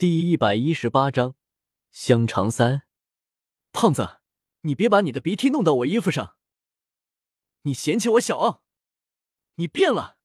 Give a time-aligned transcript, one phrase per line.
[0.00, 1.34] 第一百一十八章
[1.90, 2.84] 香肠三。
[3.70, 4.20] 胖子，
[4.62, 6.38] 你别把你的鼻涕弄到我衣服上！
[7.64, 8.62] 你嫌弃我小？
[9.56, 10.16] 你变了！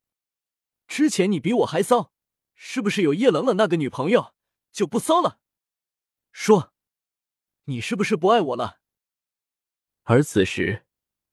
[0.87, 2.13] 之前你比我还骚，
[2.53, 4.33] 是不是有叶冷冷那个女朋友
[4.71, 5.41] 就不骚了？
[6.31, 6.73] 说，
[7.65, 8.79] 你是不是不爱我了？
[10.03, 10.85] 而此时，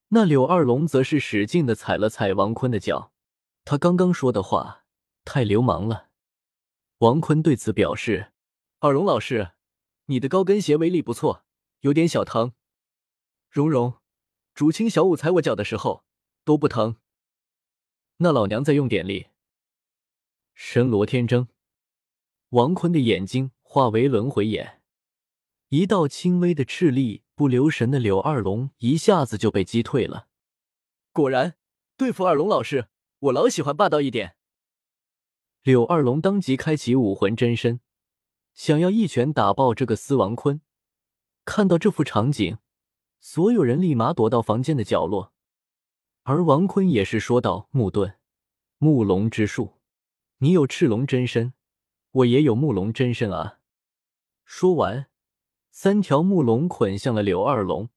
[0.08, 3.12] 那柳二龙则是使劲的踩了踩王坤的脚，
[3.64, 4.84] 他刚刚说的话
[5.24, 6.08] 太流氓了。
[6.98, 8.31] 王坤对此表示
[8.84, 9.52] ：“二龙老师，
[10.06, 11.44] 你的高跟鞋威力不错，
[11.82, 12.52] 有点小疼。
[13.48, 14.00] 蓉蓉、
[14.54, 16.04] 竹青、小舞踩我脚的时候
[16.44, 16.96] 都不疼，
[18.16, 19.28] 那老娘再用点力。”
[20.52, 21.46] 神罗天征，
[22.48, 24.82] 王坤的眼睛化为轮回眼，
[25.68, 30.26] 一道轻微的斥力，不留神的柳二龙一下子就被击退了。
[31.12, 31.54] 果然，
[31.96, 32.88] 对付二龙老师，
[33.20, 34.34] 我老喜欢霸道一点。
[35.62, 37.78] 柳二龙当即开启武魂真身，
[38.54, 40.60] 想要一拳打爆这个司王坤。
[41.44, 42.58] 看到这幅场景，
[43.18, 45.32] 所有人立马躲到房间的角落。
[46.22, 48.14] 而王坤也是说道：“木盾，
[48.78, 49.80] 木龙之术，
[50.38, 51.52] 你有赤龙真身，
[52.12, 53.58] 我也有木龙真身啊！”
[54.44, 55.08] 说完，
[55.70, 57.88] 三条木龙捆向了柳二龙。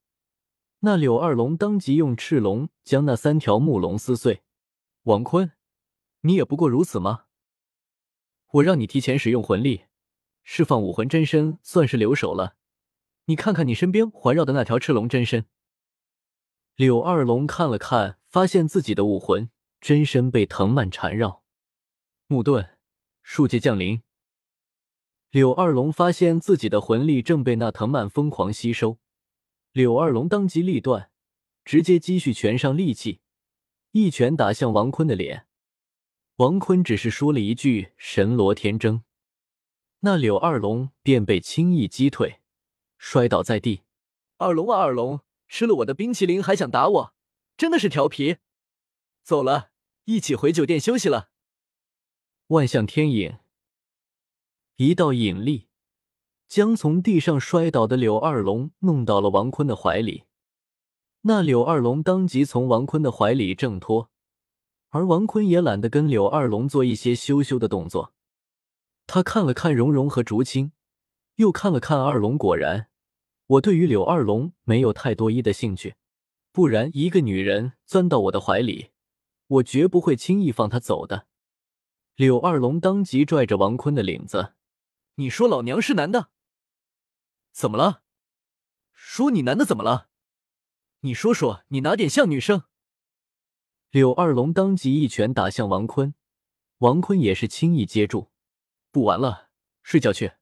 [0.79, 4.43] 那柳二龙当即用赤龙将那三条木龙撕碎。
[5.03, 5.51] 王坤，
[6.21, 7.25] 你也不过如此吗？
[8.53, 9.85] 我让你提前使用魂力，
[10.47, 12.55] 释放武魂真身，算是留手了。
[13.25, 15.45] 你看看你身边环绕的那条赤龙真身。
[16.75, 19.49] 柳二龙看了看，发现自己的武魂
[19.81, 21.43] 真身被藤蔓缠绕。
[22.27, 22.77] 木盾，
[23.23, 24.03] 树界降临。
[25.31, 28.99] 柳二龙发现自己的魂力正被那藤蔓疯狂吸收。
[29.71, 31.09] 柳二龙当机立断，
[31.63, 33.19] 直接积蓄拳上力气，
[33.91, 35.47] 一拳打向王坤的脸。
[36.35, 39.03] 王坤只是说了一句“神罗天征”，
[40.05, 42.39] 那柳二龙便被轻易击退，
[42.99, 43.81] 摔倒在地。
[44.37, 47.13] 二龙啊，二龙，吃了我的冰淇淋还想打我，
[47.57, 48.37] 真的是调皮。
[49.23, 49.71] 走了，
[50.03, 51.29] 一起回酒店休息了。
[52.49, 53.39] 万象天影，
[54.75, 55.69] 一道引力
[56.47, 60.25] 将从地上摔倒的柳二龙弄到了王坤的怀里。
[61.21, 64.11] 那柳二龙当即从王坤的怀里挣脱。
[64.89, 68.13] 而王坤也懒得跟柳二龙做一些羞羞的动作，
[69.07, 70.71] 他看了看蓉蓉和竹青，
[71.35, 72.89] 又看了看二龙，果然，
[73.47, 75.95] 我对于柳二龙没有太多一的兴趣，
[76.51, 78.91] 不然一个女人钻到我的怀里，
[79.47, 81.27] 我绝不会轻易放她走的。
[82.15, 84.53] 柳二龙当即拽着王坤的领子
[85.15, 86.29] ：“你说老娘是男的？
[87.51, 88.03] 怎么了？
[88.91, 90.09] 说你男的怎么了？
[91.01, 92.63] 你说说，你哪点像女生？”
[93.91, 96.15] 柳二龙当即一拳打向王坤，
[96.79, 98.31] 王坤也是轻易接住。
[98.95, 99.49] 不玩了，
[99.83, 100.35] 睡觉去。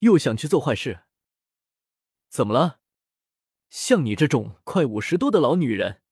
[0.00, 1.04] 又想去做坏事？
[2.28, 2.80] 怎么了？
[3.70, 6.02] 像你这种快五十多的老女人，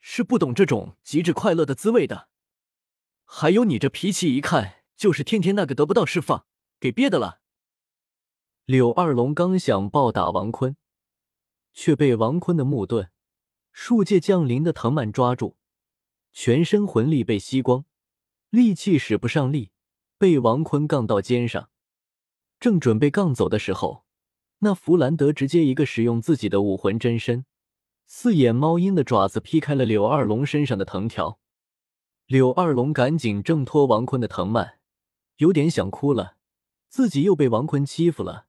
[0.00, 2.28] 是不懂这种极致快乐的滋味的。
[3.24, 6.44] 还有你这脾气，一看就是天天那个得不到释放，
[6.80, 7.40] 给憋的了。
[8.64, 10.76] 柳二龙刚想暴打王坤，
[11.72, 13.12] 却被王坤的木盾、
[13.70, 15.56] 树界降临的藤蔓抓住。
[16.32, 17.84] 全身魂力被吸光，
[18.50, 19.70] 力气使不上力，
[20.18, 21.70] 被王坤杠到肩上。
[22.60, 24.04] 正准备杠走的时候，
[24.60, 27.44] 那弗兰德直接一个使用自己的武魂真身，
[28.06, 31.38] 四眼猫鹰的爪子劈开了柳二龙身上的藤条。
[32.26, 34.78] 柳二龙赶紧挣脱王坤的藤蔓，
[35.36, 36.36] 有点想哭了，
[36.88, 38.46] 自己又被王坤欺负了，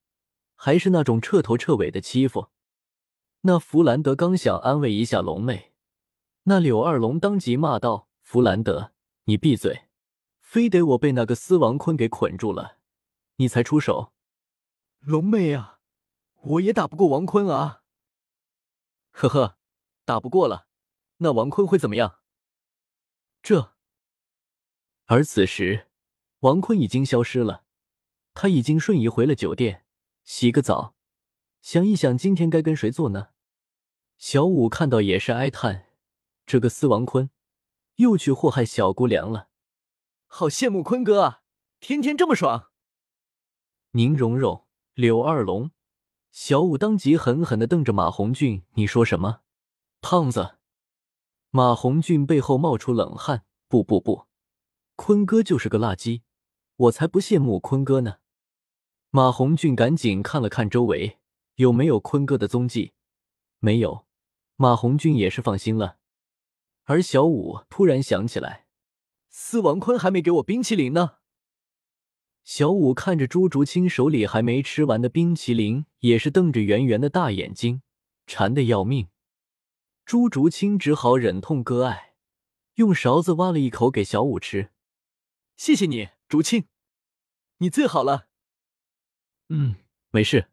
[0.56, 2.48] 还是那种彻头彻尾的欺负。
[3.42, 5.74] 那弗兰德刚想安慰一下龙妹。
[6.44, 8.92] 那柳二龙当即骂道：“弗兰德，
[9.25, 9.84] 你闭嘴！
[10.56, 12.78] 非得我被那个司王坤给捆住了，
[13.36, 14.14] 你才出手。”
[15.04, 15.82] 龙妹啊，
[16.44, 17.84] 我也打不过王坤啊！
[19.12, 19.58] 呵呵，
[20.06, 20.70] 打不过了，
[21.18, 22.22] 那王坤会怎么样？
[23.44, 23.74] 这……
[25.08, 25.90] 而此时，
[26.40, 27.66] 王坤已经消失了，
[28.34, 29.84] 他已经瞬移回了酒店，
[30.24, 30.96] 洗个澡，
[31.60, 33.31] 想一想今天该跟谁做呢？
[34.18, 35.88] 小五看到也是哀叹。
[36.46, 37.30] 这个司王坤
[37.96, 39.50] 又去祸害小姑娘了，
[40.38, 41.44] 好羡慕坤哥啊！
[41.80, 42.70] 天天这么爽。
[43.92, 45.72] 宁荣荣、柳二龙、
[46.30, 49.44] 小五当即狠狠的瞪着马红俊：“你说什么，
[50.02, 50.58] 胖子？”
[51.52, 54.26] 马红俊背后冒出冷汗：“不不不，
[54.98, 56.24] 坤哥就是个垃圾，
[56.76, 58.18] 我才不羡慕坤哥呢。”
[59.12, 61.18] 马红俊赶紧看了看周围
[61.56, 62.92] 有没有坤哥的踪迹，
[63.60, 64.06] 没有，
[64.58, 66.00] 马红俊也是放心了。
[66.84, 68.64] 而小五突然想起来，
[69.38, 71.18] 司王坤还没给我冰淇淋呢。
[72.46, 77.82] 小五看着朱竹清手里还没吃完的冰淇淋，也是瞪着圆圆的大眼睛，
[78.26, 79.10] 馋得要命。
[80.06, 82.14] 朱竹清只好忍痛割爱，
[82.76, 84.72] 用勺子挖了一口给小五吃。
[85.58, 86.70] 谢谢你，竹清，
[87.58, 88.28] 你最好了。
[89.50, 89.76] 嗯，
[90.12, 90.48] 没事。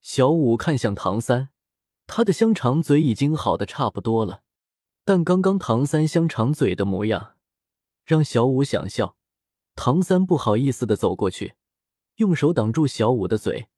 [0.00, 1.48] 小五看向唐三，
[2.06, 4.44] 他的香肠嘴已经好的差不多了，
[5.04, 7.34] 但刚刚唐三香肠嘴的模样，
[8.08, 9.16] 让小五想笑。
[9.74, 11.56] 唐三不好意思的走过去，
[12.16, 13.68] 用手挡住小五的嘴。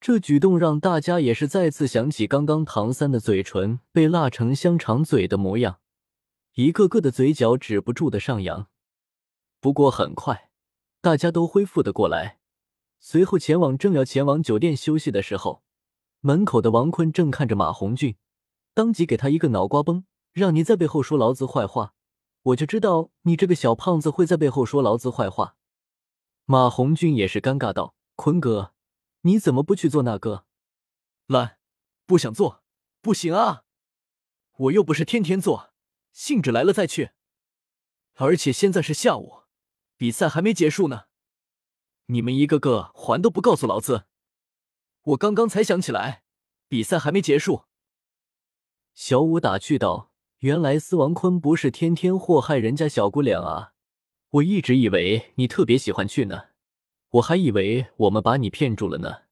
[0.00, 5.80] 这举动让大家也是再次想起刚刚唐三的嘴唇被辣成香肠嘴的模样，
[6.54, 8.68] 一个个的嘴角止不住的上扬。
[9.58, 10.52] 不过很快，
[11.00, 12.38] 大家都恢复的过来，
[13.00, 15.64] 随后前往正要前往酒店休息的时候，
[16.20, 18.14] 门口的王坤正看着马红俊，
[18.72, 21.94] 当即给他一个脑瓜崩，让你在背后说老子坏话。
[22.42, 25.56] 我就知道你这个小胖子会在背后说老子坏话。
[26.46, 28.74] 马红俊也是尴尬道：“坤哥，
[29.20, 30.46] 你怎么不去做那个？
[31.26, 31.58] 懒，
[32.06, 32.64] 不想做，
[33.00, 33.64] 不行啊！
[34.56, 35.72] 我又不是天天做，
[36.12, 37.10] 兴致来了再去。
[38.14, 39.42] 而且现在是下午，
[39.96, 41.04] 比赛还没结束呢。
[42.06, 44.06] 你们一个个还都不告诉老子！
[45.02, 46.24] 我刚刚才想起来，
[46.68, 47.66] 比赛还没结束。”
[48.94, 50.09] 小五打趣道。
[50.40, 53.74] 原来司王坤不是天天祸害人家小姑娘啊！
[54.30, 56.48] 我一直以为你特别喜欢去呢，
[57.10, 59.24] 我还以为我们把你骗住了呢。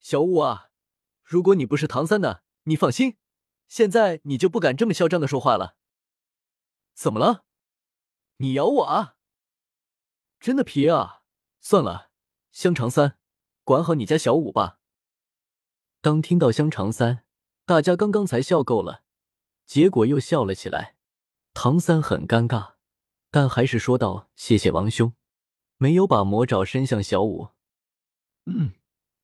[0.00, 0.70] 小五啊，
[1.22, 3.18] 如果你不是唐三呢，你放心，
[3.68, 5.76] 现在你就不敢这么嚣张的说话了。
[6.94, 7.44] 怎么了？
[8.38, 9.16] 你咬我啊？
[10.40, 11.24] 真的皮啊！
[11.60, 12.08] 算了，
[12.50, 13.18] 香肠三，
[13.64, 14.78] 管好你家小五吧。
[16.00, 17.24] 当听到香肠三，
[17.66, 19.01] 大家刚刚才笑够了。
[19.72, 20.96] 结果又笑了起来，
[21.54, 22.74] 唐三很尴尬，
[23.30, 25.14] 但还是说道：“谢谢王兄。”
[25.80, 27.48] 没有把魔爪伸向小五。
[28.44, 28.74] 嗯，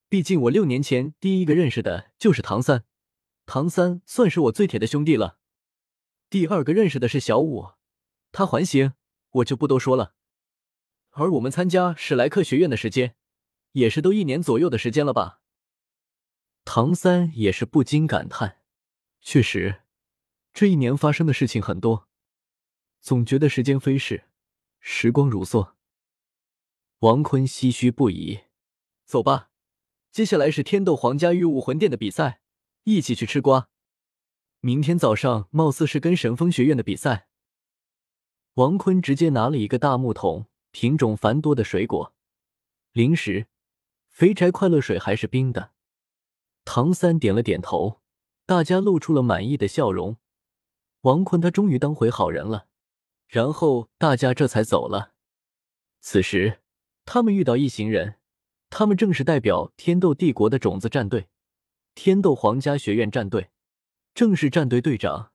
[0.08, 2.86] 毕竟我六年前第一个认识的就是唐三，
[3.44, 5.38] 唐三算是我最铁的兄弟了。
[6.30, 7.72] 第二个认识的是小五，
[8.32, 8.94] 他还行，
[9.32, 10.14] 我就不多说了。
[11.10, 13.16] 而我们参加史莱克学院的时间，
[13.72, 15.42] 也是都一年左右的时间了吧？
[16.64, 18.62] 唐三也是不禁感叹，
[19.20, 19.82] 确实。
[20.58, 22.08] 这一年发生的事情很多，
[23.00, 24.24] 总觉得时间飞逝，
[24.80, 25.74] 时光如梭。
[26.98, 28.40] 王坤唏嘘不已。
[29.04, 29.50] 走吧，
[30.10, 32.40] 接下来是天斗皇家与武魂殿的比赛，
[32.82, 33.68] 一起去吃瓜。
[34.58, 37.28] 明天早上貌似是跟神风学院的比赛。
[38.54, 42.12] 王坤直接拿了一个大木桶，品种繁多的水果、
[42.90, 43.46] 零食、
[44.08, 45.70] 肥宅快乐水还是冰的。
[46.64, 48.00] 唐三点了点头，
[48.44, 50.16] 大家露出了满意的笑容。
[51.02, 52.66] 王坤他终于当回好人了，
[53.28, 55.12] 然后大家这才走了。
[56.00, 56.60] 此时，
[57.04, 58.16] 他们遇到一行人，
[58.68, 61.28] 他们正是代表天斗帝国的种子战队——
[61.94, 63.50] 天斗皇家学院战队，
[64.14, 65.32] 正是战队队长，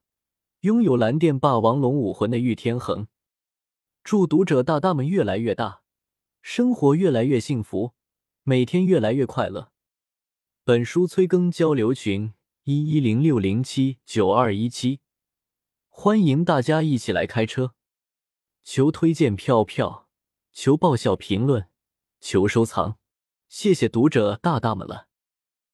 [0.60, 3.08] 拥有蓝电霸王龙武魂的玉天恒。
[4.02, 5.82] 祝读者大大们越来越大，
[6.42, 7.92] 生活越来越幸福，
[8.42, 9.72] 每天越来越快乐。
[10.62, 12.34] 本书催更交流群：
[12.64, 15.00] 一一零六零七九二一七。
[15.96, 17.72] 欢迎大家一起来开车，
[18.64, 20.08] 求推荐票票，
[20.52, 21.68] 求爆笑评论，
[22.20, 22.98] 求收藏，
[23.48, 25.06] 谢谢读者大大们了。